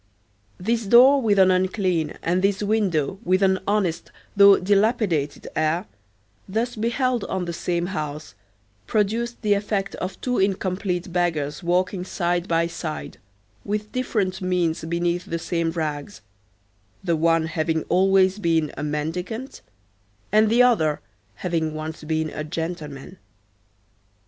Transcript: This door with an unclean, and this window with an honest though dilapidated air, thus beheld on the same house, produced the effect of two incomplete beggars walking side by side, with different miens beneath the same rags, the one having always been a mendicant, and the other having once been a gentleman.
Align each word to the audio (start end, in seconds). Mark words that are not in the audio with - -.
This 0.57 0.87
door 0.87 1.21
with 1.21 1.37
an 1.37 1.51
unclean, 1.51 2.17
and 2.23 2.41
this 2.41 2.63
window 2.63 3.19
with 3.23 3.43
an 3.43 3.59
honest 3.67 4.11
though 4.35 4.57
dilapidated 4.57 5.47
air, 5.55 5.85
thus 6.49 6.75
beheld 6.75 7.23
on 7.25 7.45
the 7.45 7.53
same 7.53 7.85
house, 7.85 8.33
produced 8.87 9.39
the 9.43 9.53
effect 9.53 9.93
of 9.93 10.19
two 10.19 10.39
incomplete 10.39 11.13
beggars 11.13 11.61
walking 11.61 12.03
side 12.03 12.47
by 12.47 12.65
side, 12.65 13.19
with 13.63 13.91
different 13.91 14.41
miens 14.41 14.83
beneath 14.85 15.25
the 15.25 15.37
same 15.37 15.69
rags, 15.69 16.21
the 17.03 17.15
one 17.15 17.45
having 17.45 17.83
always 17.83 18.39
been 18.39 18.71
a 18.75 18.81
mendicant, 18.81 19.61
and 20.31 20.49
the 20.49 20.63
other 20.63 20.99
having 21.35 21.75
once 21.75 22.03
been 22.03 22.31
a 22.31 22.43
gentleman. 22.43 23.19